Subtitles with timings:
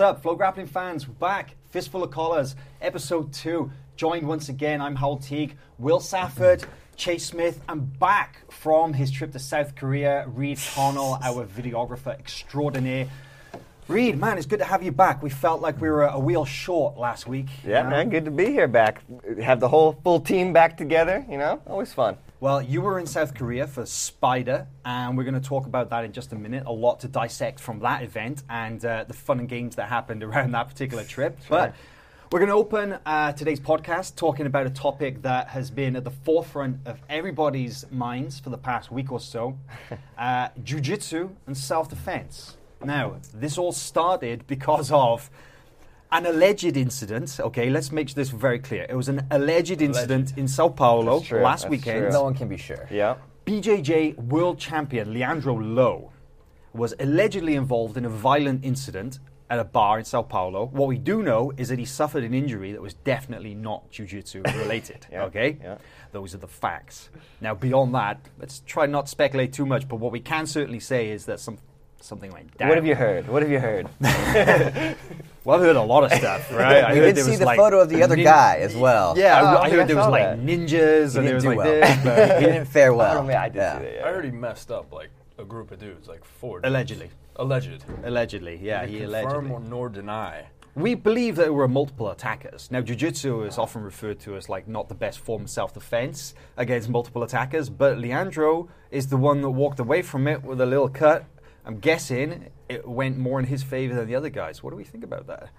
[0.00, 1.06] What's up, FloGrappling fans?
[1.06, 3.70] We're back, Fistful of Collars, episode two.
[3.96, 6.64] Joined once again, I'm Hywel Teague, Will Safford,
[6.96, 13.08] Chase Smith, and back from his trip to South Korea, Reid Connell, our videographer extraordinaire.
[13.88, 15.22] Reid, man, it's good to have you back.
[15.22, 17.48] We felt like we were a wheel short last week.
[17.62, 17.90] you Yeah, know?
[17.90, 19.02] man, good to be here back.
[19.42, 21.60] Have the whole full team back together, you know?
[21.66, 22.16] Always fun.
[22.40, 26.06] Well, you were in South Korea for Spyder, and we're going to talk about that
[26.06, 26.62] in just a minute.
[26.64, 30.22] A lot to dissect from that event and uh, the fun and games that happened
[30.24, 31.38] around that particular trip.
[31.50, 31.74] But
[32.32, 36.04] we're going to open uh, today's podcast talking about a topic that has been at
[36.04, 39.58] the forefront of everybody's minds for the past week or so
[40.18, 42.56] uh, Jiu Jitsu and self defense.
[42.82, 45.28] Now, this all started because of
[46.12, 47.38] an alleged incident.
[47.40, 48.86] Okay, let's make this very clear.
[48.88, 51.98] It was an alleged incident in Sao Paulo That's true, last that's weekend.
[52.04, 52.10] true.
[52.12, 52.86] No one can be sure.
[52.90, 53.16] Yeah.
[53.46, 56.12] BJJ world champion Leandro Lo
[56.72, 60.66] was allegedly involved in a violent incident at a bar in Sao Paulo.
[60.66, 64.42] What we do know is that he suffered an injury that was definitely not jiu-jitsu
[64.56, 65.06] related.
[65.10, 65.78] Yeah, Okay, yeah.
[66.12, 67.10] those are the facts.
[67.40, 69.88] Now, beyond that, let's try not to speculate too much.
[69.88, 71.58] But what we can certainly say is that some
[72.00, 72.68] something went down.
[72.68, 73.28] What have you heard?
[73.28, 73.88] What have you heard?
[75.42, 76.84] Well, I've heard a lot of stuff, right?
[76.84, 78.56] I We heard did there see was the like photo of the other nin- guy
[78.58, 79.14] as well.
[79.16, 80.38] Yeah, Oh, I, I I heard I there was like that.
[80.38, 81.80] ninjas, and there didn't was do like well.
[81.80, 82.04] this.
[82.04, 83.18] but he didn't fare well.
[83.18, 83.78] I, mean, I did Yeah.
[83.78, 84.06] see that, yeah.
[84.06, 85.08] I heard he messed up like
[85.38, 86.58] a group of dudes, like four.
[86.60, 86.68] dudes.
[86.68, 87.10] Allegedly.
[87.36, 87.84] Alleged.
[88.04, 89.32] Allegedly, yeah, he allegedly.
[89.32, 90.44] confirm or nor deny.
[90.74, 92.70] We believe that there were multiple attackers.
[92.70, 96.90] Now, jiu-jitsu is often referred to as like not the best form of self-defense against
[96.90, 100.90] multiple attackers, but Leandro is the one that walked away from it with a little
[100.90, 101.24] cut.
[101.64, 104.62] I'm guessing it went more in his favor than the other guys.
[104.62, 105.50] What do we think about that?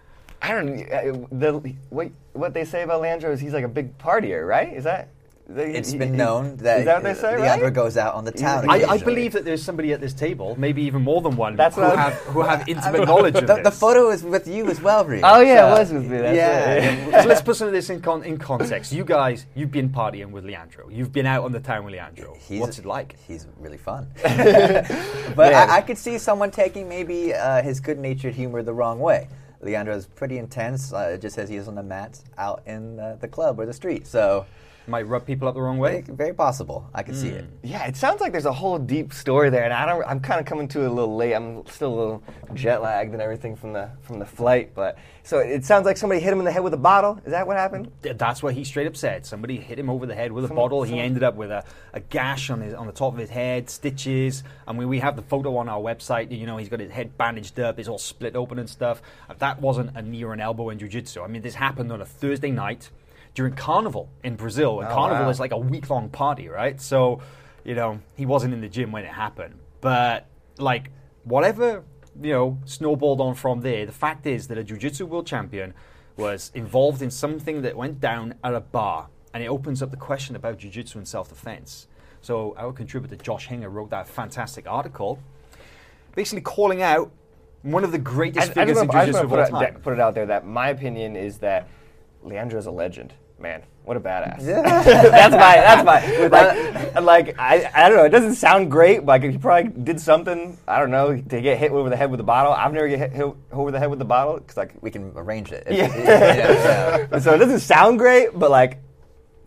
[0.41, 1.27] I don't know.
[1.31, 4.73] The, what, what they say about Leandro is he's like a big partier, right?
[4.73, 5.09] Is that?
[5.55, 7.73] That- It's he- been known that, Is that what they say, Leandro right?
[7.73, 8.69] goes out on the town.
[8.69, 11.75] I, I believe that there's somebody at this table, maybe even more than one, That's
[11.75, 13.63] who, what have, who have intimate knowledge of the, this.
[13.63, 15.21] the photo is with you as well, Reid.
[15.23, 17.21] Oh, yeah, it was with me, that's yeah.
[17.23, 18.91] so let's put some of this in, con- in context.
[18.91, 20.89] You guys, you've been partying with Leandro.
[20.89, 22.35] You've been out on the town with Leandro.
[22.39, 23.15] He's- What's it like?
[23.27, 24.07] He's really fun.
[24.23, 29.27] but I, I could see someone taking maybe uh, his good-natured humor the wrong way.
[29.61, 33.27] Leandro's pretty intense, uh, just as he is on the mats out in uh, the
[33.27, 34.07] club or the street.
[34.07, 34.45] So,
[34.87, 36.03] Might rub people up the wrong way.
[36.07, 36.89] very possible.
[36.93, 37.45] I could see it.
[37.45, 37.55] Hmm.
[37.67, 40.03] Yeah, it sounds like there's a whole deep story there, and I don't.
[40.05, 41.33] I'm kind of coming to it a little late.
[41.33, 42.23] I'm still a little
[42.55, 46.19] jet lagged and everything from the from the flight, but so it sounds like somebody
[46.19, 47.21] hit him in the head with a bottle.
[47.25, 47.91] Is that what happened?
[48.01, 49.25] That's what he straight up said.
[49.25, 50.83] Somebody hit him over the head with a Someone- bottle.
[50.83, 51.63] He ended up with a,
[51.93, 54.43] a gash on his on the top of his head, stitches.
[54.67, 56.31] I mean, we have the photo on our website.
[56.37, 57.77] You know, he's got his head bandaged up.
[57.77, 59.01] It's all split open and stuff.
[59.37, 61.21] That wasn't a knee or an elbow in jiu-jitsu.
[61.21, 62.89] I mean, this happened on a Thursday night
[63.33, 64.79] during Carnival in Brazil.
[64.79, 65.29] And Oh, Carnival wow.
[65.29, 66.79] is like a week long party, right?
[66.81, 67.21] So,
[67.63, 69.55] you know, he wasn't in the gym when it happened.
[69.79, 70.27] But
[70.57, 70.91] like
[71.23, 71.83] whatever
[72.19, 73.85] you know snowballed on from there.
[73.85, 75.73] The fact is that a jiu-jitsu world champion
[76.17, 79.97] was involved in something that went down at a bar, and it opens up the
[79.97, 81.87] question about jiu-jitsu and self-defense.
[82.21, 85.19] So our contributor Josh Hinger wrote that fantastic article,
[86.15, 87.11] basically calling out
[87.63, 89.93] one of the greatest I figures in I just jiu-jitsu of all put, it, put
[89.93, 91.67] it out there that my opinion is that
[92.23, 93.13] Leandro's a legend.
[93.41, 94.45] Man, what a badass!
[94.45, 94.61] Yeah.
[94.83, 98.05] that's my that's my like like I, I don't know.
[98.05, 98.99] It doesn't sound great.
[98.99, 102.11] but, Like he probably did something I don't know to get hit over the head
[102.11, 102.53] with a bottle.
[102.53, 105.11] I've never get hit, hit over the head with the bottle because like We can
[105.15, 105.67] arrange it.
[105.71, 105.87] Yeah.
[105.97, 107.19] yeah, yeah.
[107.19, 108.79] so it doesn't sound great, but like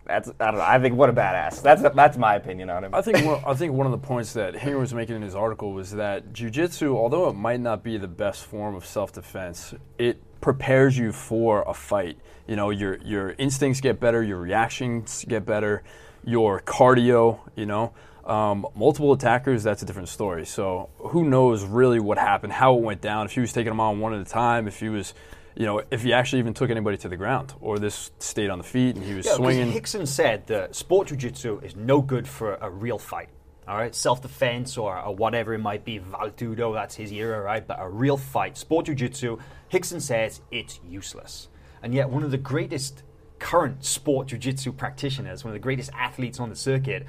[0.07, 0.61] that's I don't know.
[0.63, 1.63] I think what a badass.
[1.63, 2.95] That's that's my opinion on him.
[2.95, 5.35] I think one, I think one of the points that Hinger was making in his
[5.35, 10.21] article was that jujitsu, although it might not be the best form of self-defense, it
[10.45, 12.17] prepares you for a fight.
[12.47, 15.83] You know, your your instincts get better, your reactions get better,
[16.23, 17.39] your cardio.
[17.57, 17.93] You know,
[18.27, 20.45] Um, multiple attackers, that's a different story.
[20.47, 23.81] So who knows really what happened, how it went down, if he was taking them
[23.81, 25.13] on one at a time, if he was,
[25.61, 28.59] you know, if he actually even took anybody to the ground, or this stayed on
[28.59, 29.73] the feet and he was Yeah, swinging.
[29.73, 33.29] Rickson said that sport jiu-jitsu is no good for a real fight.
[33.67, 37.67] All right, self-defense or, or whatever it might be, Vale Tudo, that's his era, right?
[37.67, 39.39] But a real fight, sport jiu-jitsu,
[39.73, 41.49] Rickson says it's useless.
[41.83, 43.03] And yet, one of the greatest
[43.39, 47.07] current sport jiu-jitsu practitioners, one of the greatest athletes on the circuit,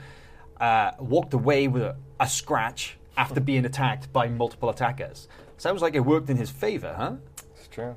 [0.60, 5.28] uh, walked away with a, a scratch after being attacked by multiple attackers.
[5.58, 7.14] Sounds like it worked in his favor, huh?
[7.58, 7.96] It's true.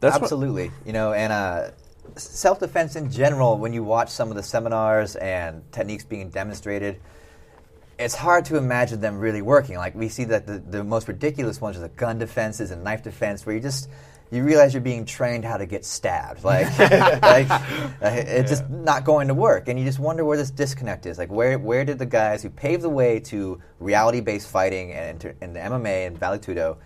[0.00, 0.70] That's what- Absolutely.
[0.86, 1.70] you know, and uh,
[2.16, 7.00] self defense in general, when you watch some of the seminars and techniques being demonstrated,
[7.98, 9.76] it's hard to imagine them really working.
[9.76, 13.02] Like we see that the, the most ridiculous ones are the gun defenses and knife
[13.02, 13.88] defense, where you just
[14.30, 16.42] you realize you're being trained how to get stabbed.
[16.44, 17.46] Like, like
[18.00, 21.18] it's just not going to work, and you just wonder where this disconnect is.
[21.18, 25.34] Like, where where did the guys who paved the way to reality-based fighting and, to-
[25.42, 26.76] and the MMA and Vale Tudo,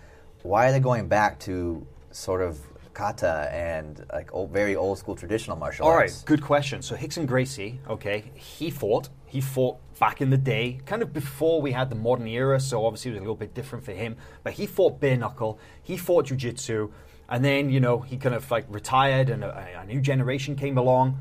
[0.42, 2.58] why are they going back to sort of
[2.94, 6.14] kata and like old, very old school traditional martial All arts?
[6.14, 6.82] All right, good question.
[6.82, 9.08] So Rickson Gracie, okay, he fought.
[9.26, 12.60] He fought back in the day, kind of before we had the modern era.
[12.60, 14.16] So obviously it was a little bit different for him.
[14.42, 15.58] But he fought bare knuckle.
[15.82, 16.90] He fought jujitsu,
[17.28, 20.78] and then you know he kind of like retired, and a, a new generation came
[20.78, 21.18] along.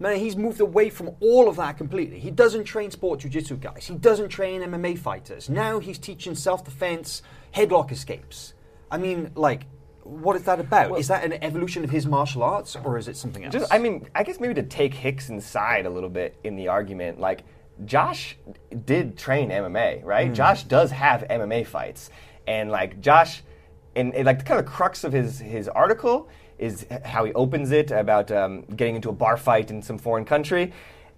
[0.00, 2.18] Man, he's moved away from all of that completely.
[2.18, 3.86] He doesn't train sport jiu-jitsu guys.
[3.86, 5.48] He doesn't train MMA fighters.
[5.48, 7.22] Now he's teaching self-defense,
[7.54, 8.54] headlock escapes.
[8.90, 9.66] I mean, like,
[10.02, 10.98] what is that about?
[10.98, 13.52] is that an evolution of his martial arts, or is it something else?
[13.52, 16.68] Just, I mean, I guess maybe to take Rickson's side a little bit in the
[16.68, 17.44] argument, like
[17.84, 18.36] Josh
[18.84, 20.32] did train MMA, right?
[20.32, 22.10] Josh does have MMA fights,
[22.46, 23.42] and like Josh,
[23.96, 26.28] and, and, like the kind of crux of his his article
[26.58, 30.24] is how he opens it about um, getting into a bar fight in some foreign
[30.24, 30.72] country,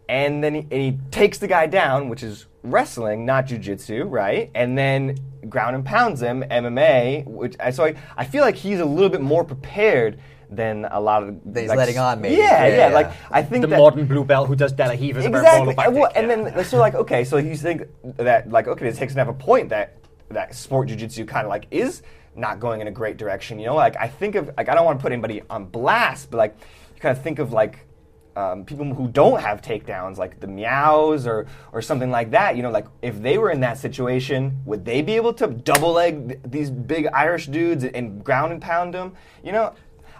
[0.08, 4.50] and then he, and he takes the guy down, which is wrestling, not jujitsu, right?
[4.55, 5.19] And then
[5.49, 7.26] ground and pounds him, MMA.
[7.26, 10.19] Which I so I, I feel like he's a little bit more prepared
[10.51, 12.37] than a lot of That he's like, letting on, maybe.
[12.37, 12.89] Yeah, Yeah, yeah.
[12.89, 12.95] yeah.
[12.95, 15.73] Like I think the that, modern blue belt who does De La Rivas exactly.
[15.73, 18.87] about And, well, back and then so like okay, so you think that like okay,
[18.87, 19.97] does Rickson have a point that
[20.31, 22.03] that sport jujitsu kind of like is
[22.35, 23.59] not going in a great direction?
[23.59, 26.31] You know, like I think of like I don't want to put anybody on blast,
[26.31, 26.57] but like
[26.95, 27.81] you kind of think of like.
[28.37, 32.63] Um, people who don't have takedowns, like the Miyaos or or something like that, you
[32.63, 36.29] know, like if they were in that situation, would they be able to double leg
[36.29, 39.15] th- these big Irish dudes and ground and pound them?
[39.43, 39.73] You know,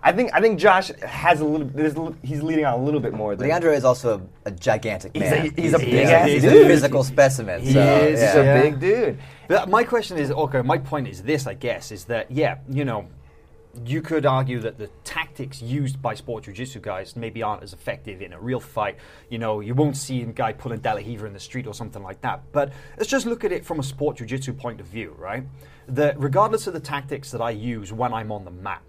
[0.03, 1.67] I think I think Josh has a little.
[1.67, 3.35] there's a little- He's leading on a little bit more.
[3.35, 5.47] Than, Leandro is also a, a gigantic He's man.
[5.47, 6.67] a- he's a he's, big-ass he's dude.
[6.67, 7.61] a physical specimen.
[7.63, 8.35] He so, is, He's yeah.
[8.37, 8.63] a Yeah.
[8.63, 9.19] big dude.
[9.49, 12.85] But my question is, okay, my point is this, I guess, is that, yeah, you
[12.85, 13.07] know,
[13.85, 18.23] you could argue that the tactics used by sport jiu-jitsu guys maybe aren't as effective
[18.23, 18.97] in a real fight.
[19.29, 21.75] You know, you won't see a guy pulling De La Riva in the street or
[21.75, 22.41] something like that.
[22.53, 25.45] But let's just look at it from a sport jiu-jitsu point of view, right?
[25.89, 28.81] That regardless of the tactics that I use when I'm on the mat,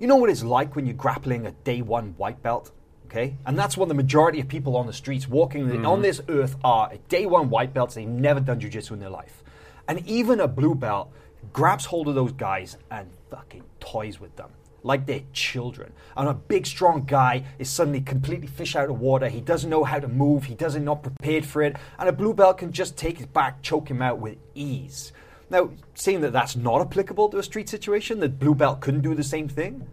[0.00, 2.72] you know what it's like when you're grappling a day one white belt?
[3.06, 3.36] Okay?
[3.46, 6.02] And that's what the majority of people on the streets walking on mm-hmm.
[6.02, 7.94] this earth are day one white belts.
[7.94, 9.44] They've never done jujitsu in their life.
[9.86, 11.12] And even a blue belt
[11.52, 14.50] grabs hold of those guys and fucking toys with them
[14.82, 15.92] like they're children.
[16.16, 19.28] And a big, strong guy is suddenly completely fish out of water.
[19.28, 20.44] He doesn't know how to move.
[20.44, 21.76] He doesn't not prepared for it.
[21.98, 25.12] And a blue belt can just take his back, choke him out with ease.
[25.50, 29.14] Now, saying that that's not applicable to a street situation, that blue belt couldn't do
[29.14, 29.86] the same thing.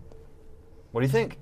[0.91, 1.39] What do you think?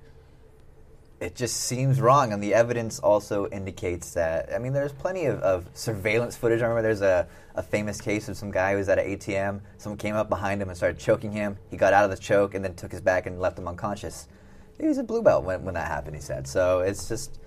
[1.21, 4.53] it just seems wrong, and the evidence also indicates that.
[4.53, 6.61] I mean, there's plenty of, of surveillance footage.
[6.61, 9.61] I remember there's a, a famous case of some guy who was at an ATM.
[9.77, 11.57] Someone came up behind him and started choking him.
[11.71, 14.27] He got out of the choke and then took his back and left him unconscious.
[14.79, 16.47] He was a blue belt when, when that happened, he said.
[16.47, 17.39] So it's just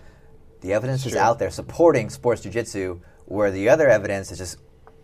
[0.62, 4.58] the evidence is out there supporting sports jiu-jitsu, where the other evidence is just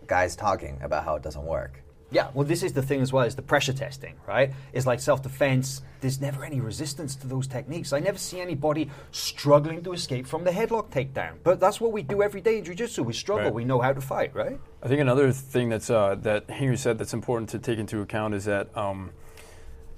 [0.07, 1.81] guys talking about how it doesn't work.
[2.11, 4.53] Yeah, well, this is the thing as well as the pressure testing, right?
[4.73, 5.81] It's like self defense.
[6.01, 7.91] There's never any resistance to those techniques.
[7.93, 11.33] I never see anybody struggling to escape from the headlock takedown.
[11.43, 13.01] But that's what we do every day in jiu jitsu.
[13.03, 13.53] We struggle, Right.
[13.53, 14.59] we know how to fight, right?
[14.83, 18.35] I think another thing that's uh, that Henry said that's important to take into account
[18.35, 19.09] is that um,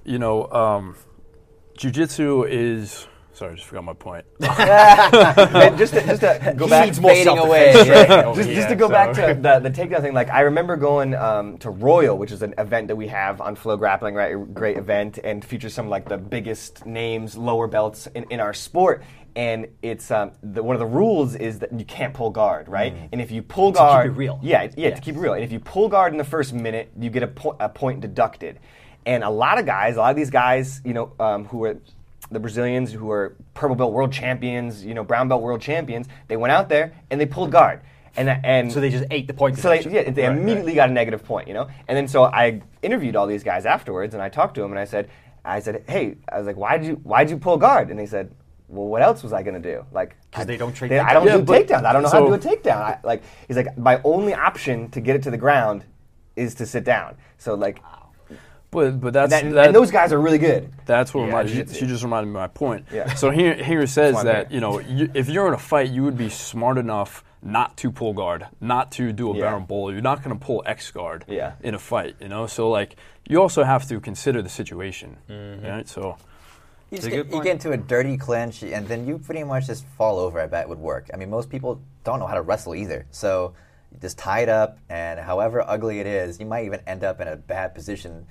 [0.05, 0.95] you know um,
[1.77, 3.07] jujitsu is.
[3.37, 4.25] Sorry, I just forgot my point.
[4.41, 7.71] And just to, just to go He back, fading away.
[7.73, 7.85] training
[8.33, 10.75] just, here, just to go so- back to the, the takedown thing, like I remember
[10.75, 14.33] going um, to Royal, which is an event that we have on FloGrappling, right?
[14.33, 18.55] A great event and features some like the biggest names, lower belts in, in our
[18.55, 19.03] sport.
[19.35, 22.95] And it's um, the, one of the rules is that you can't pull guard, right?
[23.11, 24.39] And if you pull keep guard, keep it real.
[24.41, 24.95] yeah, yeah, Yeah.
[24.95, 25.33] to keep it real.
[25.33, 28.01] And if you pull guard in the first minute, you get a, po- a point
[28.01, 28.57] deducted.
[29.05, 31.77] And a lot of guys, a lot of these guys, you know, um, who are
[32.31, 36.37] the Brazilians who are purple belt world champions, you know, brown belt world champions, they
[36.37, 37.81] went out there and they pulled guard.
[38.17, 39.57] and uh, and So they just ate the point.
[39.57, 40.37] so they, yeah, they Right, right.
[40.37, 41.67] immediately got a negative point, you know.
[41.87, 44.79] And then so I interviewed all these guys afterwards, and I talked to them, and
[44.79, 45.09] I said,
[45.45, 47.89] I said, hey, I was like, why did you why did you pull guard?
[47.89, 48.31] And they said,
[48.67, 49.85] well, what else was I gonna do?
[49.93, 51.31] Like, 'Cause I- they don't train I don't takedowns.
[51.37, 51.85] do but- takedowns.
[51.85, 52.81] I don't know how to do a takedown.
[52.81, 55.85] I, like, he's like, my only option to get it to the ground
[56.35, 57.15] is to sit down.
[57.37, 57.79] So like,
[58.69, 60.71] But but that's that, that, and those guys are really good.
[60.85, 62.85] That's what Yeah, reminded, she, she just reminded me of my point.
[62.91, 63.13] Yeah.
[63.13, 66.17] So here, here says that you know you, if you're in a fight, you would
[66.17, 69.51] be smart enough not to pull guard, not to do a Yeah.
[69.51, 69.93] berimbolo.
[69.93, 71.53] You're not going to pull X guard Yeah.
[71.61, 72.15] in a fight.
[72.19, 72.97] You know, so like
[73.29, 75.65] you also have to consider the situation, Mm-hmm.
[75.65, 75.87] right?
[75.87, 76.17] So
[76.91, 79.85] You, just get, you get into a dirty clinch, and then you pretty much just
[79.97, 80.41] fall over.
[80.41, 81.09] I bet would work.
[81.13, 83.53] I mean, most people don't know how to wrestle either, so you
[84.01, 87.27] just tie it up, and however ugly it is, you might even end up in
[87.27, 88.25] a bad position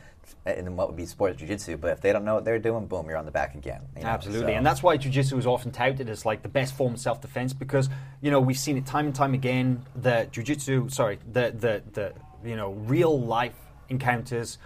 [0.45, 1.77] in what would be sports jiu-jitsu.
[1.77, 3.81] But if they don't know what they're doing, boom, you're on the back again.
[3.97, 6.75] you know, Absolutely, so- and that's why jiu-jitsu is often touted as like the best
[6.77, 7.89] form of self-defense because
[8.21, 9.85] you know we've seen it time and time again.
[9.97, 12.13] The jiu-jitsu, sorry, the the the
[12.49, 13.55] you know real life
[13.89, 14.59] encounters.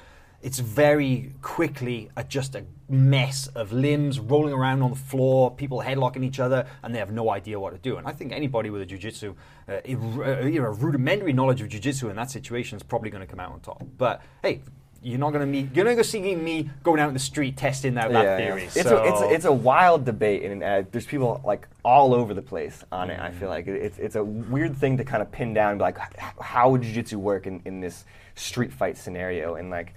[0.42, 5.80] It's very quickly a, just a mess of limbs rolling around on the floor, people
[5.80, 7.96] headlocking each other, and they have no idea what to do.
[7.96, 9.34] And I think anybody with a jiu-jitsu,
[9.68, 13.30] uh, uh, you know, rudimentary knowledge of jiu-jitsu in that situation is probably going to
[13.30, 13.82] come out on top.
[13.96, 14.62] But hey,
[15.02, 17.20] you're not going to meet, you're not going to see me going out in the
[17.20, 18.64] street testing out that theory.
[18.64, 22.12] It's, so a, it's, a, it's a wild debate, and uh, there's people like all
[22.12, 23.18] over the place on it.
[23.18, 25.96] I feel like it's, it's a weird thing to kind of pin down, like,
[26.40, 28.04] how would jiu-jitsu work in, in this
[28.34, 29.54] street fight scenario?
[29.54, 29.94] And like,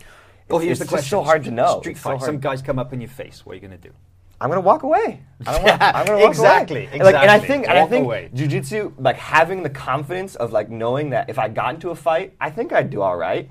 [0.50, 1.10] Well, here's it's the question.
[1.10, 1.80] so hard to know.
[1.80, 2.22] Street It's so fight.
[2.22, 3.46] Some guys come up in your face.
[3.46, 3.94] What are you going to do?
[4.42, 5.22] I'm gonna walk away.
[5.48, 7.00] I don't want, I'm gonna walk Exactly, away.
[7.00, 8.30] Like, and I think, and I think away.
[8.34, 12.34] jujitsu, like having the confidence of like knowing that if I got into a fight,
[12.42, 13.50] I think I'd do all right.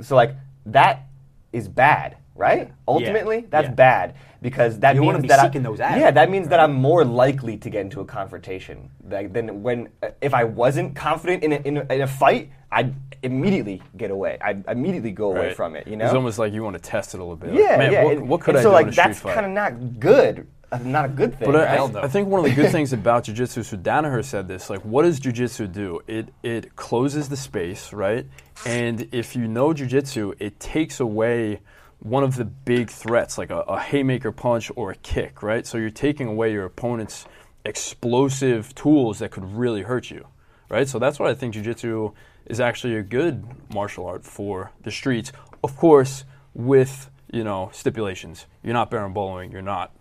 [0.00, 1.08] So like that
[1.52, 2.72] is bad, right?
[2.88, 3.74] Ultimately, that's yeah.
[3.74, 5.98] bad because that You means wanna be that I- seeking those out.
[5.98, 8.90] Yeah, that means that I'm more likely to get into a confrontation.
[9.08, 12.50] Like than when uh, if I wasn't confident in a, in a, in a fight,
[12.72, 14.38] I'd immediately get away.
[14.40, 15.56] I'd immediately go away right.
[15.56, 15.86] from it.
[15.86, 17.50] You know, it's almost like you want to test it a little bit.
[17.50, 18.04] Like, yeah, man, yeah.
[18.04, 19.52] What, and- what could and I so do like in a street that's kind of
[19.52, 20.46] not good.
[20.72, 21.46] uh, Not a good thing.
[21.50, 21.68] But I, right?
[21.70, 22.00] Hell no.
[22.00, 25.02] I think one of the good things about jujitsu, so Danaher said this, like, what
[25.02, 26.00] does jujitsu do?
[26.06, 28.24] It it closes the space, right?
[28.64, 31.60] And if you know jujitsu, it takes away
[32.00, 35.66] one of the big threats, like a, a haymaker punch or a kick, right?
[35.66, 37.26] So you're taking away your opponent's
[37.64, 40.26] explosive tools that could really hurt you,
[40.68, 40.88] right?
[40.88, 42.14] So that's why I think jujitsu
[42.46, 45.32] is actually a good martial art for the streets.
[45.62, 48.46] Of course, with you know stipulations.
[48.62, 49.52] You're not baron bowling.
[49.52, 49.92] You're not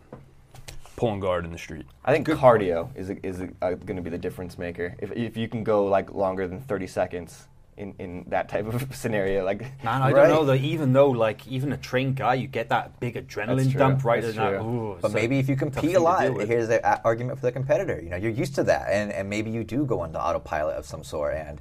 [0.95, 1.85] pulling guard in the street.
[2.03, 4.95] I think cardio is a, is uh, going to be the difference maker.
[4.99, 7.47] If, if you can go like longer than 30 seconds
[7.79, 10.27] in, in that type of scenario, like Man, I Right.
[10.27, 10.45] don't know.
[10.45, 14.21] That even though, like, even a trained guy, you get that big adrenaline dump right
[14.21, 14.61] That's in that.
[14.61, 17.99] Ooh, But it's maybe if you compete a lot, here's the argument for the competitor.
[18.01, 20.85] You know, you're used to that, and, and maybe you do go into autopilot of
[20.85, 21.35] some sort.
[21.35, 21.59] And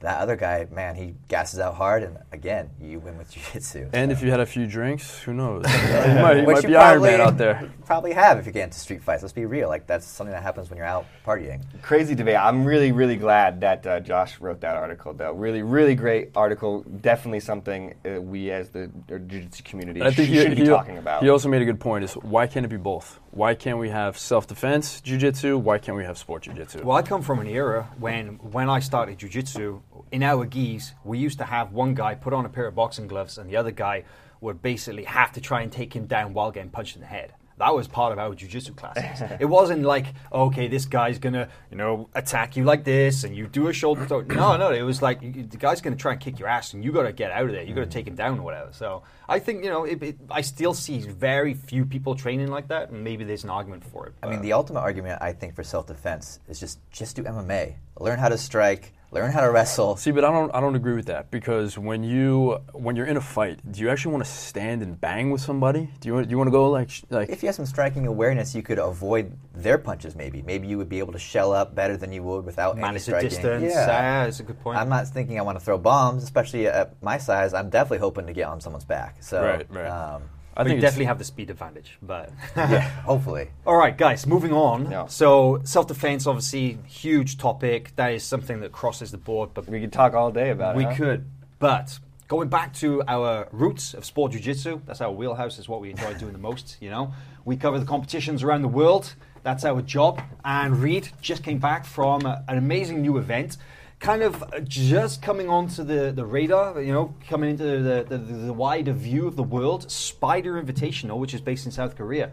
[0.00, 3.90] that other guy, man, he gasses out hard, and again, you win with jiu-jitsu.
[3.92, 4.16] And so.
[4.16, 5.64] if you had a few drinks, who knows?
[5.68, 7.70] you might, you might you be Iron Man out there.
[7.90, 9.20] Probably have if you get into street fights.
[9.20, 9.68] Let's be real.
[9.68, 11.60] Like that's something that happens when you're out partying.
[11.82, 12.36] crazy debate.
[12.36, 15.32] I'm really, really glad that uh, Josh wrote that article, though.
[15.32, 16.82] Really, really great article.
[16.82, 20.50] Definitely something uh, we as the uh, jiu-jitsu community And I think sh- he, should
[20.54, 21.24] be he- talking about.
[21.24, 23.18] he also made a good point: is why can't it be both?
[23.32, 25.58] Why can't we have self-defense jiu-jitsu?
[25.58, 26.84] Why can't we have sport jiu-jitsu?
[26.84, 29.80] Well, I come from an era when, when I started jujitsu,
[30.12, 33.08] in our gis, we used to have one guy put on a pair of boxing
[33.08, 34.04] gloves, and the other guy
[34.40, 37.32] would basically have to try and take him down while getting punched in the head.
[37.60, 39.22] That was part of our jujitsu classes.
[39.38, 43.46] it wasn't like, okay, this guy's gonna, you know, attack you like this, and you
[43.46, 44.22] do a shoulder throw.
[44.22, 46.82] No, no, it was like you, the guy's gonna try and kick your ass, and
[46.82, 47.62] you got to get out of there.
[47.62, 47.90] You got to mm.
[47.90, 48.70] take him down or whatever.
[48.72, 52.68] So I think, you know, it, it, I still see very few people training like
[52.68, 54.14] that, and maybe there's an argument for it.
[54.22, 57.74] I mean, the ultimate argument I think for self-defense is just just do MMA.
[57.98, 58.94] Learn how to strike.
[59.12, 59.96] Learn how to wrestle.
[59.96, 63.16] See, but I don't, I don't agree with that because when you, when you're in
[63.16, 65.90] a fight, do you actually want to stand and bang with somebody?
[66.00, 67.28] Do you, want- do you want to go like, like?
[67.28, 70.14] If you have some striking awareness, you could avoid their punches.
[70.14, 72.82] Maybe, maybe you would be able to shell up better than you would without any
[72.82, 73.64] manage the distance.
[73.64, 73.86] Yeah.
[73.86, 74.78] Yeah, that's a good point.
[74.78, 77.52] I'm not thinking I want to throw bombs, especially at my size.
[77.52, 79.16] I'm definitely hoping to get on someone's back.
[79.22, 79.86] So, Right, right.
[79.88, 80.22] Um,
[80.56, 81.98] I think you definitely have the speed advantage.
[82.02, 83.50] But yeah, hopefully.
[83.66, 84.90] all right, guys, moving on.
[84.90, 85.06] Yeah.
[85.06, 87.94] So self-defense, obviously, huge topic.
[87.96, 89.50] That is something that crosses the board.
[89.54, 90.90] But we could talk all day about we it.
[90.90, 90.94] huh?
[90.96, 91.24] could.
[91.58, 95.58] But going back to our roots of sport jiu-jitsu, that's our wheelhouse.
[95.58, 96.76] Is what we enjoy doing the most.
[96.80, 97.14] You know,
[97.44, 99.14] we cover the competitions around the world.
[99.42, 100.22] That's our job.
[100.44, 103.56] And Reid just came back from an amazing new event.
[104.00, 108.52] Kind of just coming onto the, the radar, you know, coming into the, the, the
[108.52, 112.32] wider view of the world, Spyder Invitational, which is based in South Korea.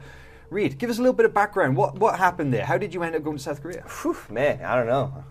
[0.50, 1.76] Reid, give us a little bit of background.
[1.76, 2.64] What what happened there?
[2.64, 3.84] How did you end up going to South Korea?
[4.02, 5.26] Whew, man, I don't know.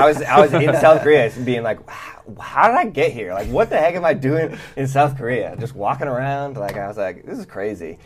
[0.00, 3.34] I was I was in South Korea being like, how, how did I get here?
[3.34, 5.56] Like, what the heck am I doing in South Korea?
[5.60, 6.56] Just walking around.
[6.56, 7.98] Like, I was like, this is crazy.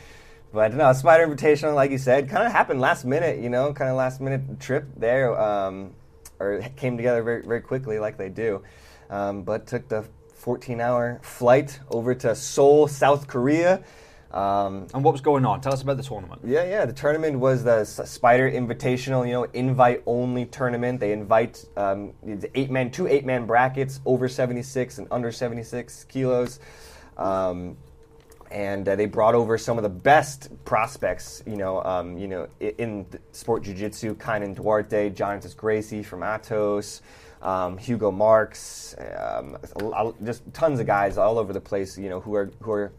[0.52, 3.38] But no, Spyder Invitational, like you said, kind of happened last minute.
[3.38, 5.92] You know, kind of last minute trip there, um,
[6.40, 8.62] or came together very very quickly, like they do.
[9.10, 13.82] Um, but took the 14 hour flight over to Seoul, South Korea.
[14.30, 15.60] Um, And what was going on?
[15.60, 16.42] Tell us about the tournament.
[16.44, 16.84] yeah, yeah.
[16.86, 20.98] The tournament was the Spyder Invitational, you know, invite only tournament.
[20.98, 22.12] They invite um,
[22.54, 26.58] eight man, two eight man brackets, over 76 and under 76 kilos.
[27.16, 27.76] Um,
[28.50, 32.48] and uh, they brought over some of the best prospects, you know, um, you know,
[32.60, 37.02] in sport jiu-jitsu, Kynan Duarte, Jonathan Gracie from Atos,
[37.42, 39.56] um, Hugo Marks, um,
[40.24, 42.92] just tons of guys all over the place, you know, who are who are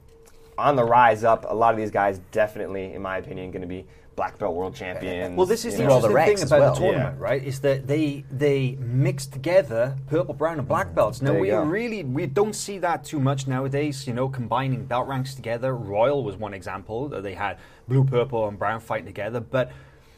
[0.58, 1.46] on the rise up.
[1.50, 3.86] A lot of these guys definitely, in my opinion, going to be
[4.16, 5.36] black belt world champions.
[5.36, 5.90] Well, this is the know.
[5.90, 6.74] Roll the interesting thing about well.
[6.76, 7.44] the tournament, right?
[7.44, 10.96] Is that they they mix together purple, brown, and black mm-hmm.
[10.96, 11.22] belts.
[11.22, 11.64] Now There we go.
[11.64, 14.08] really we don't see that too much nowadays.
[14.08, 15.76] You know, combining belt ranks together.
[15.76, 17.10] Royal was one example.
[17.10, 17.58] that They had
[17.88, 19.72] blue, purple, and brown fighting together, but.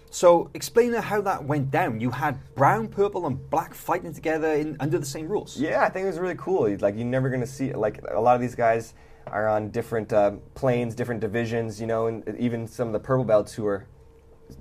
[0.10, 2.00] So explain how that went down.
[2.00, 5.58] You had brown, purple, and black fighting together in, under the same rules.
[5.58, 6.76] Yeah, I think it was really cool.
[6.80, 8.94] Like you're never going to see like a lot of these guys
[9.32, 11.80] are on different uh, planes, different divisions.
[11.80, 13.86] You know, and even some of the purple belts who are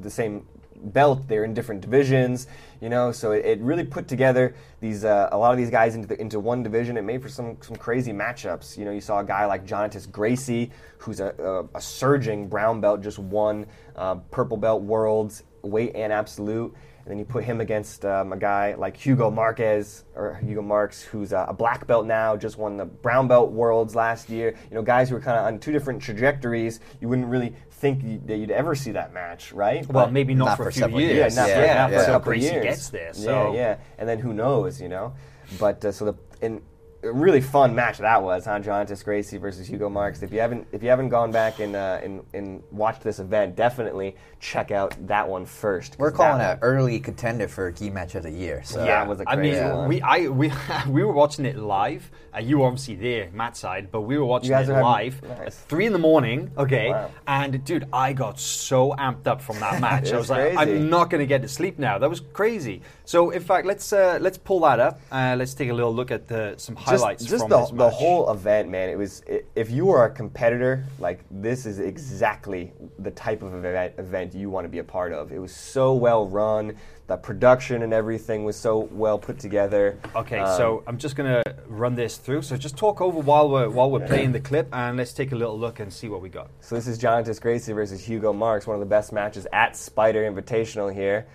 [0.00, 0.46] the same
[0.76, 2.46] belt, they're in different divisions.
[2.80, 5.94] You know, so it, it really put together these uh, a lot of these guys
[5.94, 6.96] into the, into one division.
[6.96, 8.76] It made for some some crazy matchups.
[8.76, 12.80] You know, you saw a guy like Jonathan Gracie, who's a, a, a surging brown
[12.80, 16.74] belt, just won uh, purple belt worlds weight and absolute.
[17.06, 21.02] And then you put him against um, a guy like Hugo Marques or Hugo Marks,
[21.02, 24.56] who's a, a black belt now, just won the brown belt worlds last year.
[24.68, 26.80] You know, guys who are kind of on two different trajectories.
[27.00, 29.86] You wouldn't really think you, that you'd ever see that match, right?
[29.88, 31.12] Well, But- maybe not, Not for, for a few several years.
[31.14, 31.36] years.
[31.36, 32.02] yeah, not, Yeah, for, not for yeah.
[32.02, 32.64] a couple Gracie years.
[32.64, 33.12] gets there.
[33.14, 35.14] So Yeah, yeah, and then who knows, you know?
[35.60, 36.60] But uh, so the and a
[37.02, 38.58] really fun match that was, huh?
[38.58, 40.22] Jonathan Gracie versus Hugo Marks.
[40.22, 43.56] If you haven't if you haven't gone back and uh, and, and watched this event,
[43.56, 45.92] definitely check out that one first.
[45.92, 48.62] 'cause We're calling that an early contender for a key match of the year.
[48.64, 49.88] So Yeah, it was a I mean, one.
[49.88, 50.52] we I we
[50.88, 52.10] we were watching it live.
[52.34, 55.38] Uh, you were obviously there, Matt's side, but we were watching it having- live nice.
[55.46, 56.50] at three in the morning.
[56.58, 57.10] Okay, Wow.
[57.26, 60.12] and dude, I got so amped up from that match.
[60.12, 60.72] I was was like, crazy.
[60.76, 61.98] I'm not going to get to sleep now.
[61.98, 62.82] That was crazy.
[63.06, 65.00] So, in fact, let's uh, let's pull that up.
[65.10, 67.90] Uh, let's take a little look at the some highlights just, just from the, the
[67.90, 68.88] whole event, man.
[68.88, 73.54] It was i if you are a competitor, like this is exactly the type of
[73.54, 75.32] event, event you want to be a part of.
[75.32, 76.76] It was so well run.
[77.06, 79.98] The production and everything was so well put together.
[80.16, 82.42] Okay, Um, so I'm just gonna run this through.
[82.42, 85.36] So just talk over while we're while we're playing the clip, and let's take a
[85.36, 86.50] little look and see what we got.
[86.60, 90.22] So this is Jonathan Gracie versus Hugo Marks, one of the best matches at Spyder
[90.30, 91.26] Invitational here.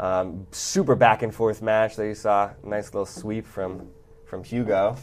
[0.00, 1.96] Um, super back and forth match.
[1.96, 3.88] There you saw a nice little sweep from
[4.24, 4.96] from Hugo.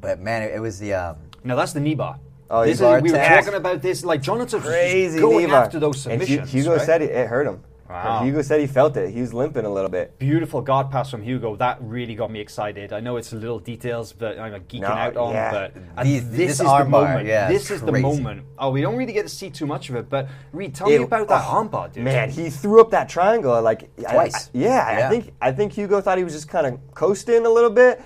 [0.00, 2.18] But man, it, it was the um, Now that's the knee bar.
[2.52, 4.04] Oh, this is, we were talking about this.
[4.04, 5.64] Like Jonathan Gracie going knee bar.
[5.64, 6.52] after those And submissions.
[6.52, 6.80] Hugo right?
[6.80, 7.62] said it, it hurt him.
[7.88, 8.22] Wow.
[8.24, 9.10] Hugo said he felt it.
[9.10, 10.16] He was limping a little bit.
[10.16, 11.56] beautiful guard pass from Hugo.
[11.56, 12.92] That really got me excited.
[12.92, 15.32] I know it's little details, but I'm like, geeking No, out on.
[15.34, 15.50] yeah.
[15.50, 17.26] But and These- this, this is the moment.
[17.26, 18.44] yeah, this is the moment.
[18.58, 20.08] Oh, we don't really get to see too much of it.
[20.08, 22.04] But Reid, tell me about that oh, armbar, dude.
[22.04, 24.46] Man, he threw up that triangle like Twice.
[24.46, 27.50] I- yeah, I think I think Hugo thought he was just kind of coasting a
[27.50, 28.00] little bit,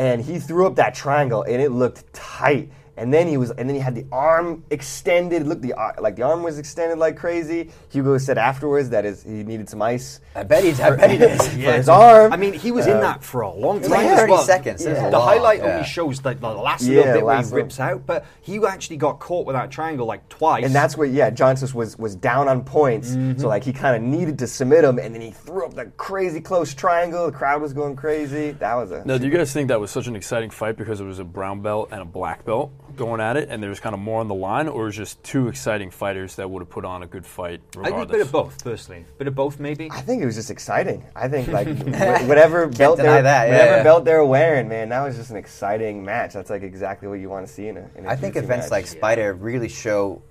[0.00, 2.70] and he threw up that triangle, and it looked tight.
[3.00, 5.46] And then he was, and then he had the arm extended.
[5.46, 7.70] Look, the ar- like the arm was extended like crazy.
[7.90, 10.20] Hugo said afterwards that is he needed some ice.
[10.36, 11.40] I bet he, I bet he did.
[11.42, 12.30] for his arm.
[12.32, 13.90] I mean, he was in that for a long time.
[13.90, 14.42] like as 30 well.
[14.42, 14.84] seconds.
[14.84, 15.72] It was The highlight yeah.
[15.76, 18.26] only shows like the last Yeah, little bit where he last little- rips out, but
[18.42, 20.64] he actually got caught with that triangle like twice.
[20.66, 23.40] And that's where, yeah, Johnson was was down on points, Mm-hmm.
[23.40, 25.96] so like he kind of needed to submit him, and then he threw up that
[25.96, 27.26] crazy close triangle.
[27.26, 28.50] The crowd was going crazy.
[28.52, 31.00] That was a Now, do you guys think that was such an exciting fight because
[31.00, 33.80] it was a brown belt and a black belt going at it, and there was
[33.80, 36.68] kind of more on the line, or was just two exciting fighters that would have
[36.68, 39.06] put on a good fight I think a bit of both, personally.
[39.16, 39.88] Bit of both, maybe.
[39.90, 41.02] I think it was just exciting.
[41.16, 41.66] I think like
[42.28, 43.82] whatever belt they're that, yeah, whatever yeah.
[43.82, 46.34] belt they're wearing, man, that was just an exciting match.
[46.34, 47.90] That's like exactly what you want to see in a.
[47.96, 48.70] In a I think events match.
[48.70, 50.22] like Spyder really show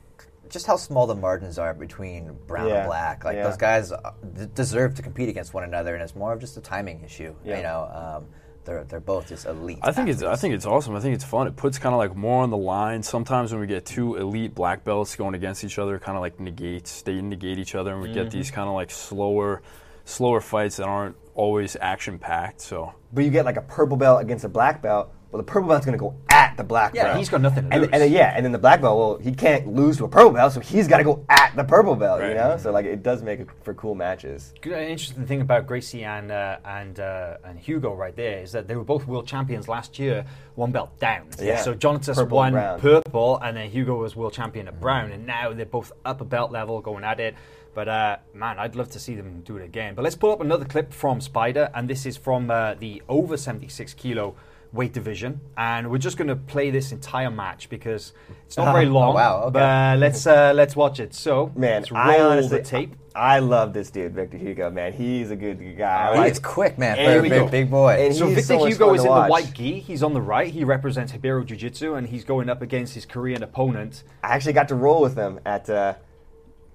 [0.50, 3.24] just how small the margins are between brown Yeah, and black.
[3.24, 3.44] Like yeah.
[3.44, 6.56] those guys uh, d- deserve to compete against one another, and it's more of just
[6.58, 7.34] a timing issue.
[7.44, 7.58] Yeah.
[7.58, 8.26] You know, um,
[8.66, 9.80] they're they're both just elite.
[9.82, 10.96] I think it's I think it's awesome.
[10.96, 11.48] I think it's fun.
[11.48, 13.04] It puts kind of like more on the line.
[13.04, 16.40] Sometimes when we get two elite black belts going against each other, kind of like
[16.40, 18.38] negates they negate each other, and we get mm-hmm.
[18.38, 19.62] these kind of like slower,
[20.06, 22.62] slower fights that aren't always action packed.
[22.62, 25.12] So but you get like a purple belt against a black belt.
[25.32, 27.18] Well, the purple belt's going to go at the black Yeah, belt.
[27.20, 27.90] he's got nothing to and, lose.
[27.94, 30.32] And then, yeah, and then the black belt, well, he can't lose to a purple
[30.32, 32.58] belt, so he's got to go at the purple belt, you know?
[32.58, 34.56] So, like, it does make for cool matches.
[34.62, 38.52] Good- An interesting thing about Gracie and uh, and uh, and Hugo right there is
[38.54, 41.28] that they were both world champions last year, one belt down.
[41.40, 41.62] Yeah.
[41.62, 42.80] So Jonatas Purple won brown.
[42.80, 46.26] purple, and then Hugo was world champion at brown, and now they're both up a
[46.26, 47.36] belt level going at it.
[47.76, 49.94] But uh, man, I'd love to see them do it again.
[49.94, 53.38] But let's pull up another clip from Spyder, and this is from uh, the over
[53.38, 54.34] 76 kilo
[54.72, 58.14] weight division, and we're just going to play this entire match because
[58.46, 59.16] it's not very Oh, long.
[59.16, 59.54] wow, okay.
[59.54, 61.14] But uh, let's uh, let's watch it.
[61.14, 62.96] So Man, let's roll I honestly, the tape.
[63.16, 64.94] I love this dude, Victor Hugo, man.
[64.94, 66.14] He's a good guy.
[66.14, 67.48] He like- quick, man, And for here we big, go.
[67.50, 67.94] big boy.
[68.06, 69.80] And So Victor so Hugo is in the white gi.
[69.80, 70.54] He's on the right.
[70.54, 74.04] He represents Ribeiro Jiu Jitsu, and he's going up against his Korean opponent.
[74.24, 75.96] I actually got to roll with him at uh,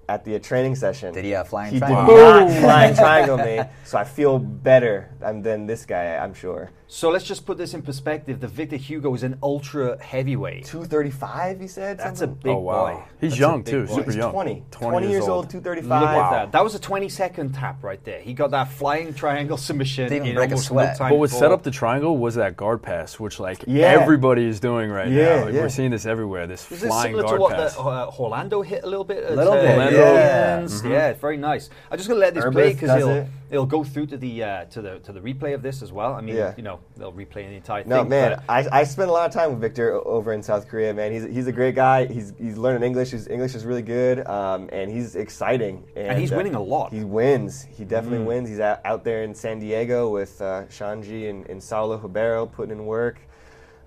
[0.07, 1.13] at the uh, training session.
[1.13, 2.15] Did he, uh, flying He triangle?
[2.15, 6.17] did not flying triangle me, so I feel better than this guy.
[6.17, 6.69] I'm sure.
[6.87, 8.39] So let's just put this in perspective.
[8.39, 10.65] The Victor Hugo is an ultra heavyweight.
[10.65, 11.59] Two thirty five.
[11.59, 11.97] He said.
[11.97, 12.39] That's a something?
[12.43, 13.03] big oh wow, boy.
[13.19, 13.95] he's That's young too, boy.
[13.95, 14.31] super He's young.
[14.31, 14.63] 20.
[14.69, 15.49] 20 years old.
[15.49, 16.01] 235.
[16.01, 16.17] Look five.
[16.17, 16.51] at that.
[16.51, 18.19] That was a 20 second tap right there.
[18.21, 20.99] He got that flying triangle submission Didn't in break a sweat.
[20.99, 21.09] no.
[21.09, 21.39] But what before.
[21.39, 23.85] set up the triangle was that guard pass, which like Yeah.
[23.87, 25.45] everybody is doing right Yeah, now.
[25.45, 25.61] Like, yeah.
[25.61, 26.45] We're seeing this everywhere.
[26.45, 27.73] This Was this flying similar to what pass.
[27.75, 29.23] the, uh, Orlando hit a little bit?
[29.23, 29.97] at, Little uh, bit, Orlando.
[29.99, 30.53] yeah.
[30.59, 30.83] Indians?
[30.85, 31.71] Yeah, very nice.
[31.89, 33.27] I'm just gonna let this Herbert play because does it'll it.
[33.49, 36.13] It'll go through to the uh, to the to the replay of this as well.
[36.13, 36.53] I mean, Yeah.
[36.57, 38.09] you know, they'll replay the entire No thing.
[38.09, 40.93] man, I, I spent a lot of time with Victor over in South Korea.
[40.93, 42.05] Man, he's he's a great guy.
[42.07, 43.11] He's he's learning English.
[43.11, 45.83] His English is really good, um, and he's exciting.
[45.95, 46.91] And, he's uh, winning a lot.
[46.91, 47.67] He wins.
[47.77, 48.27] He definitely Mm.
[48.27, 48.49] wins.
[48.49, 52.71] He's out, out there in San Diego with uh, Xande and, and Saulo Ribeiro putting
[52.71, 53.19] in work.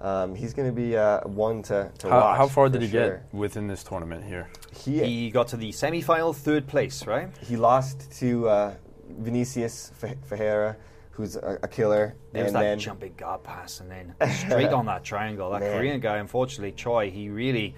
[0.01, 2.37] Um, he's going to be uh, one to, to how, watch.
[2.37, 3.09] how far did he sure.
[3.17, 4.49] get within this tournament here?
[4.73, 7.29] He, he he got to the semi-final, third place, right?
[7.41, 8.75] He lost to uh,
[9.19, 10.77] Vinicius Fe- Ferreira,
[11.11, 12.15] who's a, a killer.
[12.33, 15.51] There's and that then, jumping guard pass, and then straight on that triangle.
[15.51, 15.77] That Man.
[15.77, 17.75] Korean guy, unfortunately, Choi, he really,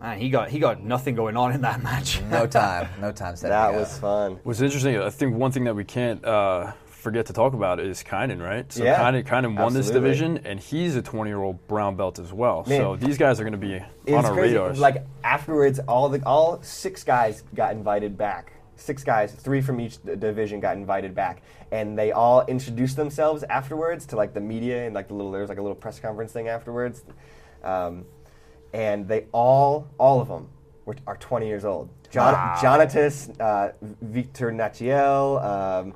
[0.00, 2.20] man, he got he got nothing going on in that match.
[2.30, 3.34] no time, no time.
[3.42, 3.74] That up.
[3.74, 4.40] was fun.
[4.42, 8.02] What's interesting, I think one thing that we can't uh, forget to talk about is
[8.02, 8.70] Kynan, right?
[8.72, 12.64] So Yeah, Kynan, Kynan won this division, and he's a 20-year-old brown belt as well.
[12.66, 12.80] Man.
[12.80, 14.54] So these guys are going to be on was our crazy.
[14.54, 14.78] radars.
[14.80, 18.53] Like afterwards, all the all six guys got invited back.
[18.76, 23.44] Six guys, three from each d- division, got invited back, and they all introduced themselves
[23.44, 26.00] afterwards to like the media and like the little there was like a little press
[26.00, 27.04] conference thing afterwards,
[27.62, 28.04] um,
[28.72, 30.48] and they all all of them
[30.84, 31.88] were, are 20 years old.
[32.10, 35.94] John, Jonatas, uh, Victor Nachiel, um,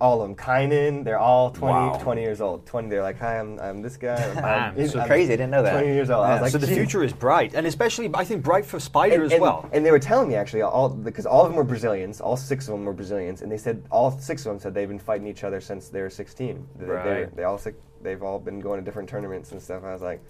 [0.00, 1.98] all of them, Kynan, they're all 20, Wow.
[2.02, 2.66] 20 years old.
[2.66, 4.16] 20, they're like, hi, I'm, I'm this guy.
[4.70, 5.72] I'm, Damn, so crazy, I didn't know that.
[5.72, 6.24] 20 years old.
[6.26, 8.78] I was like, so the "Gee." future is bright, and especially I think bright for
[8.78, 9.68] Spyder as and, well.
[9.72, 12.66] And they were telling me actually, all because all of them were Brazilians, all six
[12.66, 15.26] of them were Brazilians, and they said all six of them said they've been fighting
[15.28, 16.66] each other since they were 16.
[16.78, 17.36] They, they, Right.
[17.36, 17.60] they all
[18.02, 19.84] they've all been going to different tournaments and stuff.
[19.84, 20.20] I was like,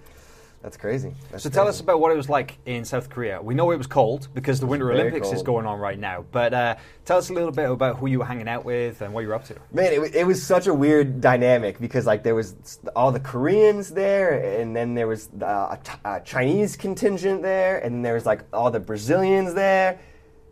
[0.62, 1.14] that's crazy.
[1.31, 3.40] That's So tell us about what it was like in South Korea.
[3.40, 6.25] We know it was cold because the Winter Olympics is going on right now.
[6.33, 9.14] But uh, tell us a little bit about who you were hanging out with and
[9.14, 9.57] what you were up to.
[9.73, 13.90] Man, it, it was such a weird dynamic because like there was all the Koreans
[13.90, 18.27] there, and then there was uh, a, a Chinese contingent there, and then there was
[18.27, 20.01] like all the Brazilians there,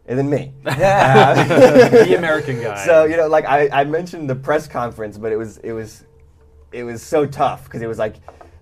[0.06, 0.52] and then me.
[0.62, 2.86] the American guy.
[2.86, 6.04] So you know, like I, I mentioned the press conference, but it was it was
[6.70, 8.16] it was so tough because it was like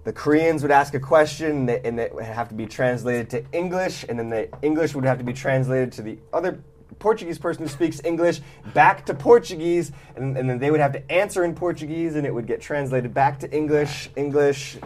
[0.05, 4.05] the Koreans would ask a question and, it would have to be translated to English,
[4.09, 6.63] and then the English would have to be translated to the other
[6.99, 8.41] Portuguese person who speaks English
[8.73, 12.33] back to Portuguese, and, and then they would have to answer in Portuguese, and it
[12.33, 14.77] would get translated back to English, English,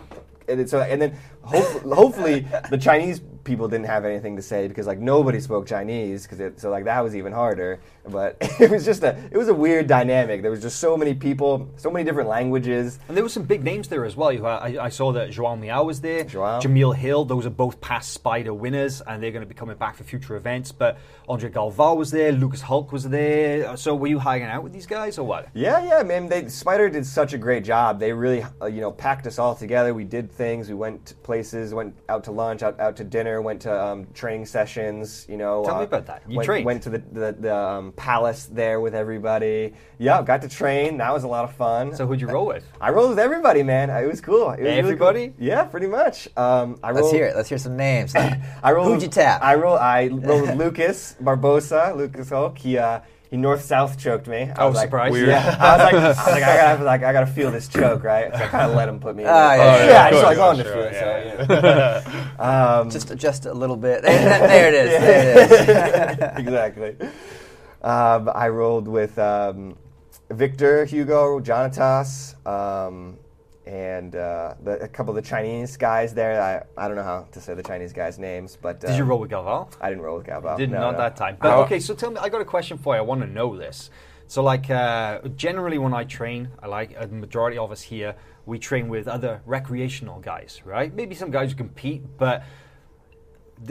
[0.49, 4.87] and so and then hopefully, hopefully the Chinese people didn't have anything to say because
[4.87, 7.81] like nobody spoke Chinese because so like that was even harder.
[8.07, 10.43] But it was just a it was a weird dynamic.
[10.43, 12.99] There was just so many people, so many different languages.
[13.09, 14.33] And there were some big names there as well.
[14.33, 16.61] You I, I saw that Joao Miyao was there, Joao.
[16.61, 17.25] Jamil Hill.
[17.25, 20.37] Those are both past Spyder winners, and they're going to be coming back for future
[20.37, 20.71] events.
[20.71, 23.77] But Andre Galvao was there, Lucas Hulk was there.
[23.77, 25.49] So were you hanging out with these guys or what?
[25.55, 26.29] Yeah, yeah, man.
[26.29, 27.99] They, Spyder did such a great job.
[27.99, 29.95] They really, uh, you know, packed us all together.
[29.95, 30.69] We did things.
[30.69, 34.47] We went places, went out to lunch, out, out to dinner, went to um, training
[34.47, 35.27] sessions.
[35.29, 36.23] You know, Tell me uh, about that.
[36.29, 36.65] You went, trained.
[36.65, 39.75] Went to the the, the um, palace there with everybody.
[39.99, 40.99] Yeah, got to train.
[40.99, 41.95] That was a lot of fun.
[41.95, 42.65] So who'd you roll with?
[42.81, 43.91] I rolled with everybody, man.
[43.91, 44.51] It was cool.
[44.51, 45.09] It was really cool.
[45.09, 45.35] Everybody?
[45.39, 46.29] Yeah, pretty much.
[46.37, 47.37] Um, I Let's hear it.
[47.37, 48.15] Let's hear some names.
[48.63, 48.93] I rolled.
[48.93, 49.43] Who'd you tap?
[49.43, 49.77] I roll.
[49.77, 51.97] I rolled with Lucas Barbosa.
[51.97, 52.59] Lucas Hulk.
[52.59, 54.51] He uh, he north south choked me.
[54.51, 55.13] I Oh, was like, surprise.
[55.13, 55.29] Weird.
[55.29, 58.03] Yeah, I was like, I was like, I gotta, like, I gotta feel this choke,
[58.03, 58.31] right?
[58.33, 59.25] So I kind of let him put me.
[59.25, 59.59] in Ah, there.
[59.59, 60.93] yeah, Oh, sure, yeah, I sure, just like sure, wanted to feel it.
[60.93, 62.79] yeah, so, yeah.
[62.81, 64.03] Um, just adjust it a little bit.
[64.03, 65.01] there it is.
[65.01, 66.39] There it is.
[66.39, 66.97] exactly.
[67.83, 69.77] Um, I rolled with um,
[70.31, 73.19] Victor Hugo Jonatas, um,
[73.69, 76.41] and uh, the, a couple of the Chinese guys there.
[76.41, 79.11] I, I don't know how to say the Chinese guys' names, but Did you um,
[79.11, 79.75] roll with Galvao?
[79.79, 80.57] I didn't roll with Galvao.
[80.57, 80.99] Did no, not no.
[80.99, 81.37] that time.
[81.39, 82.99] But okay, so tell me, I got a question for you.
[82.99, 83.91] I want to know this.
[84.27, 88.15] So, like, uh, generally when I train, I like a majority of us here,
[88.47, 90.95] we train with other recreational guys, right?
[90.95, 92.45] Maybe some guys who compete, but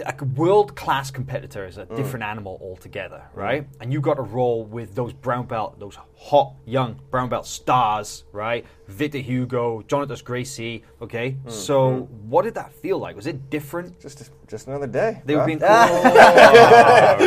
[0.05, 1.95] a world class competitor is a Mm.
[1.95, 3.67] different animal altogether, right?
[3.81, 8.23] And you got to roll with those brown belt, those hot young brown belt stars,
[8.31, 8.65] right?
[8.87, 11.37] Victor Hugo, Jonathan Gracie, okay?
[11.45, 13.15] Mm, So, what did that feel like?
[13.15, 13.99] Was it different?
[13.99, 15.21] Just just another day.
[15.25, 15.45] They were huh?
[15.45, 17.17] being Oh,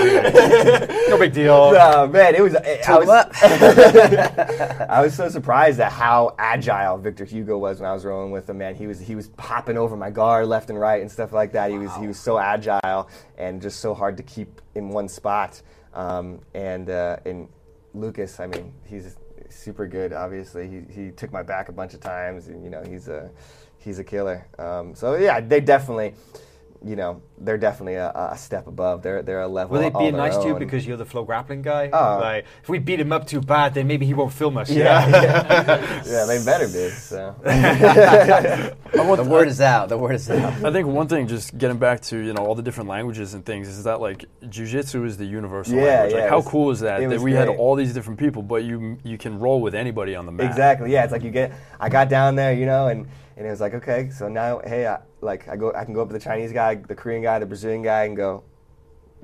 [1.09, 1.72] no big deal.
[1.81, 2.57] Oh, man, it was.
[2.57, 3.09] I was.
[4.88, 8.48] I was so surprised at how agile Victor Hugo was when I was rolling with
[8.50, 8.59] him.
[8.59, 11.53] Man, he was he was popping over my guard left and right and stuff like
[11.53, 11.70] that.
[11.70, 15.62] He was he was so agile and just so hard to keep in one spot.
[15.94, 17.48] Um, and uh, and
[17.94, 19.16] Lucas, I mean, he's
[19.48, 20.12] super good.
[20.12, 23.31] Obviously, he he took my back a bunch of times, and you know he's a
[23.79, 24.46] he's a killer.
[24.59, 26.14] Um, so yeah, they definitely.
[26.83, 29.03] You know, they're definitely a, a step above.
[29.03, 29.77] They're they're a level.
[29.77, 31.90] Were they all being their nice to you because you're the FloGrappling guy?
[31.93, 32.19] Oh.
[32.19, 34.71] Like, if we beat him up too bad, then maybe he won't film us.
[34.71, 36.88] Yeah, yeah, yeah, they better be.
[36.88, 39.88] So the word is out.
[39.88, 40.64] The word is out.
[40.64, 43.45] I think one thing, just getting back to you know all the different languages and
[43.45, 46.11] things, is that like jujitsu is the universal Yeah, language.
[46.12, 48.19] yeah, Like it how was- cool is that that was we had all these different
[48.19, 50.47] people, but you you can roll with anybody on the mat.
[50.51, 51.03] exactly, yeah.
[51.05, 51.53] It's like you get.
[51.79, 54.87] I got down there, you know, and and it was like, okay, so now, hey,
[54.87, 57.39] I, like I go, I can go up to the Chinese guy, the Korean guy,
[57.39, 58.43] the Brazilian guy, and go,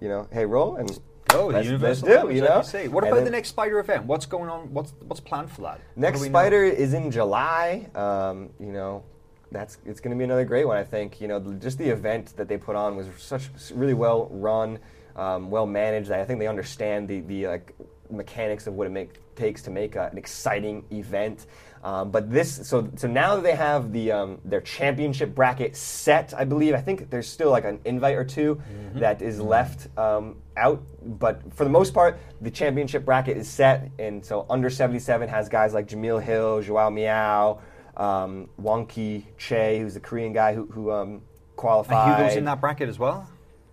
[0.00, 0.90] you know, hey, roll and.
[1.34, 2.56] Oh, the let's- universal let's do, language, you like know?
[2.58, 2.88] you say.
[2.88, 4.04] What And about then- the next Spyder event?
[4.04, 4.72] What's going on?
[4.72, 5.80] What's what's planned for that?
[5.96, 6.38] Next we know?
[6.38, 7.88] Spyder is in July.
[7.96, 9.02] Um, you know,
[9.50, 10.76] that's it's going to be another great one.
[10.76, 11.20] I think.
[11.20, 14.78] You know, just the event that they put on was such really well run,
[15.16, 16.12] um, well managed.
[16.12, 17.74] I think they understand the the like
[18.08, 21.46] mechanics of what it make, takes to make a, an exciting event.
[21.84, 26.34] Um, but this, so so now that they have the um, their championship bracket set,
[26.36, 26.74] I believe.
[26.74, 28.60] I think there's still like an invite or 2
[28.94, 30.82] that is left um, out.
[31.02, 35.48] But for the most part, the championship bracket is set, and so under 77 has
[35.48, 37.60] guys like Jamil Hill, Joao Miyao,
[37.96, 41.22] um, Wonki Che, who's the Korean guy who, who um, And
[41.56, 42.18] qualified.
[42.18, 43.28] Hugo's in that bracket as well.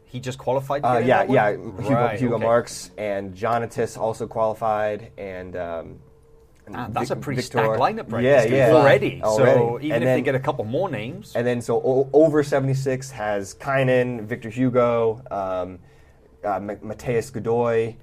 [0.06, 0.84] He just qualified.
[0.84, 1.52] to Uh, yeah, yeah.
[1.52, 2.44] Hugo, Right, Hugo okay.
[2.46, 5.56] Marks and Jonatas also qualified, and.
[6.74, 8.74] Ah, that's a pretty Victor- stacked lineup right yeah, there yeah.
[8.76, 9.20] already.
[9.24, 12.42] So even And if they get a couple more names, And then so o- over
[12.44, 15.80] 76 has Kynan, Victor Hugo, um,
[16.44, 17.96] uh, Ma- Mateus Godoy,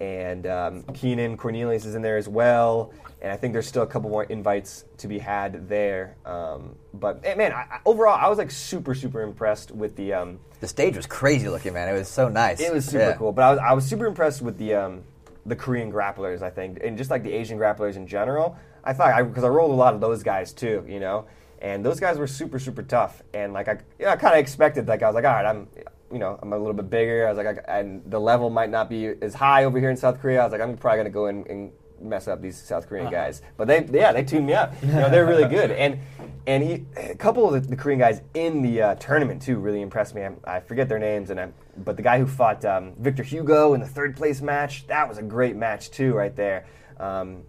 [0.00, 2.92] and um, Keenan Cornelius is in there as well.
[3.20, 6.16] And I think there's still a couple more invites to be had there.
[6.24, 10.12] Um, but eh, man, I, I, overall, I was like super, super impressed with the.
[10.12, 11.88] Um, The stage was crazy looking, man.
[11.88, 12.60] It was so nice.
[12.60, 13.16] it was super Yeah.
[13.16, 15.02] cool, but I was, I was super impressed with the um,
[15.46, 16.42] the Korean grapplers.
[16.42, 18.56] I think, and just like the Asian grapplers in general.
[18.84, 21.26] I thought because I, rolled a lot of those guys too, you know,
[21.60, 23.22] and those guys were super super tough.
[23.34, 25.46] And like I, you know, I kind of expected like I was like, all right,
[25.46, 25.68] I'm,
[26.12, 27.26] you know, I'm a little bit bigger.
[27.26, 29.96] I was like, I, and the level might not be as high over here in
[29.96, 30.40] South Korea.
[30.40, 33.42] I was like, I'm probably gonna go in and mess up these South Korean guys.
[33.56, 34.74] But they, yeah, they tuned me up.
[34.82, 35.70] You know, they're really good.
[35.70, 36.00] And
[36.46, 39.82] and he, a couple of the, the Korean guys in the uh, tournament too really
[39.82, 40.22] impressed me.
[40.22, 43.74] I, I forget their names, and I, but the guy who fought um, Victor Hugo
[43.74, 46.64] in the third place match, that was a great match too, right there.
[46.98, 47.42] Um,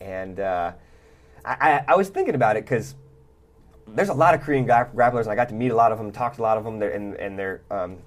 [0.00, 0.72] and uh,
[1.44, 2.94] I, I, I was thinking about it because
[3.88, 5.98] there's a lot of Korean gra- grapplers, and I got to meet a lot of
[5.98, 7.98] them, talked to a lot of them, and, and they're um,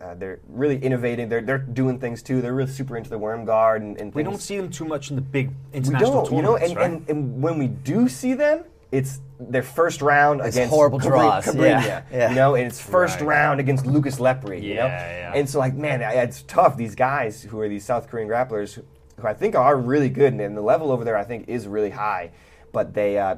[0.00, 1.28] uh, they're really innovating.
[1.28, 2.40] They're they're doing things too.
[2.40, 5.10] They're really super into the worm guard and, and we don't see them too much
[5.10, 7.08] in the big We international don't, you know, tournaments, and, right?
[7.08, 11.08] and, and when we do see them, it's their first round It's against horrible Cabri-
[11.08, 12.28] draws, Cobrinha, yeah, yeah.
[12.30, 13.26] you know, and it's first Right.
[13.28, 15.32] round against Lucas Lepri, you know, Yeah, yeah.
[15.34, 16.76] and so like man, it's tough.
[16.76, 18.82] These guys who are these South Korean grapplers, who,
[19.20, 21.66] who I think are really good, and, and the level over there I think is
[21.66, 22.30] really high,
[22.72, 23.18] but they.
[23.18, 23.36] Uh,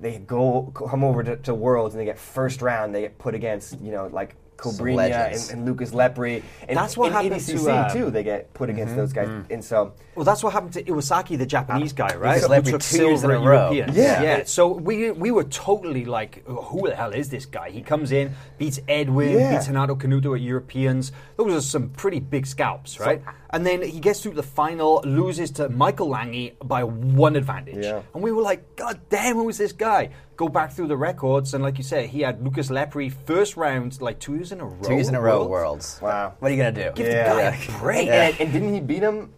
[0.00, 2.92] they go come over to, to Worlds and they get first round.
[2.92, 7.12] They get put against you know like Cobrinha and, and Lucas Lepri, and That's what
[7.12, 8.10] happened ADCC to, uh, too.
[8.10, 11.46] They get put against those guys, and so Well, that's what happened to Iwasaki, the
[11.46, 12.40] Japanese guy, right?
[12.42, 13.70] Lucas Lepri took two years silver in a row.
[13.72, 13.96] Europeans.
[13.96, 14.22] Yeah.
[14.22, 14.42] yeah.
[14.44, 17.70] So we we were totally like, who the hell is this guy?
[17.70, 19.52] He comes in, beats Edwin, Yeah.
[19.52, 21.12] beats Renato Canuto at Europeans.
[21.36, 23.22] Those are some pretty big scalps, right?
[23.50, 27.84] and then he gets through the final, loses to Michael Langhi by one advantage.
[27.84, 28.02] Yeah.
[28.14, 30.10] And we were like, God damn, who is this guy?
[30.42, 34.00] Go back through the records, and like you said, he had Lucas Lepri first round
[34.00, 34.82] like two years in a row.
[34.82, 36.00] Two years in a row, Worlds.
[36.00, 36.00] Worlds.
[36.02, 36.34] Wow.
[36.40, 36.90] What are you gonna do?
[36.96, 38.08] Give the guy a break.
[38.08, 39.32] And, and didn't he beat him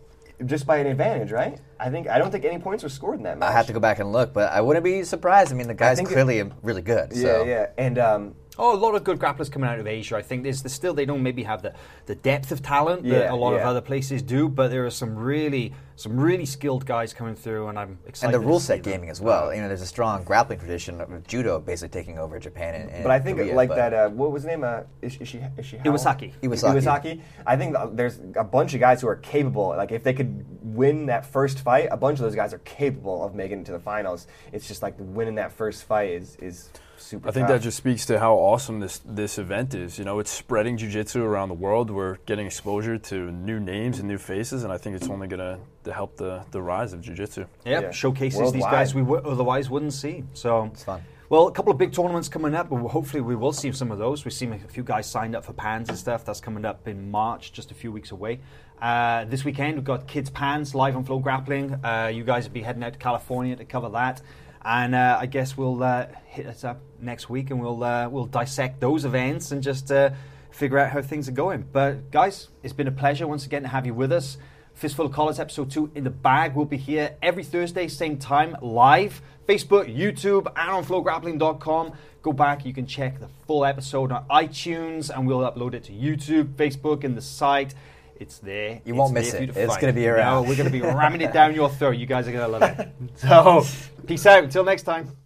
[0.46, 1.60] just by an advantage, right?
[1.78, 3.50] I think I don't think any points were scored in that match.
[3.50, 5.52] I have to go back and look, but I wouldn't be surprised.
[5.52, 7.12] I mean, the guy's think it- clearly really good.
[7.12, 7.44] Yeah, so.
[7.44, 7.66] yeah.
[7.76, 10.16] And um, Oh, a lot of good grapplers coming out of Asia.
[10.16, 11.74] I think there's, there's still they don't maybe have the,
[12.06, 15.16] the depth of talent that a lot of other places do, but there are some
[15.16, 19.20] really some really skilled guys coming through, and I'm And the rule set gaming as
[19.20, 19.54] well.
[19.54, 23.02] You know, there's a strong grappling tradition of judo basically taking over Japan and, and
[23.04, 23.94] But I think Korea, like that.
[23.94, 24.64] Uh, what was his name?
[24.64, 26.32] Uh, Ishi, Ishi, Ishi Iwasaki.
[26.42, 26.74] Iwasaki.
[26.74, 27.20] Iwasaki.
[27.46, 29.68] I think there's a bunch of guys who are capable.
[29.68, 33.22] Like if they could win that first fight, a bunch of those guys are capable
[33.24, 34.26] of making it to the finals.
[34.52, 36.70] It's just like winning that first fight is is
[37.04, 37.28] super.
[37.28, 37.56] I think tough.
[37.58, 39.98] that just speaks to how awesome this this event is.
[39.98, 41.90] You know, it's spreading jiu-jitsu around the world.
[41.90, 45.40] We're getting exposure to new names and new faces, and I think it's only going
[45.40, 47.44] to to help the, the rise of jiu-jitsu.
[47.66, 47.90] Yeah, Yeah.
[47.90, 50.24] showcases these guys we w- otherwise wouldn't see.
[50.32, 51.02] So It's fun.
[51.28, 52.68] Well, a couple of big tournaments coming up.
[52.70, 54.24] but Hopefully, we will see some of those.
[54.24, 56.24] We've seen a few guys signed up for Pans and stuff.
[56.24, 58.40] That's coming up in March, just a few weeks away.
[58.80, 61.80] Uh, this weekend, we've got Kids Pans live on FloGrappling.
[61.82, 64.20] Uh, you guys will be heading out to California to cover that.
[64.64, 68.26] And uh, I guess we'll uh, hit us up next week and we'll, uh, we'll
[68.26, 70.10] dissect those events and just uh,
[70.50, 71.66] figure out how things are going.
[71.70, 74.38] But, guys, it's been a pleasure once again to have you with us.
[74.74, 76.54] Fistful of Collars episode 2 in the bag.
[76.54, 79.22] We'll be here every Thursday, same time, live.
[79.46, 81.92] Facebook, YouTube, and on flograppling.com.
[82.22, 85.92] Go back, you can check the full episode on iTunes, and we'll upload it to
[85.92, 87.74] YouTube, Facebook, and the site.
[88.20, 88.80] It's there.
[88.84, 89.56] You It's won't there miss it.
[89.56, 90.44] It's gonna be around.
[90.44, 91.92] No, we're going to be ramming it down your throat.
[91.96, 92.88] You guys are going to love it.
[93.16, 93.64] So,
[94.06, 94.44] peace out.
[94.44, 95.16] Until next time.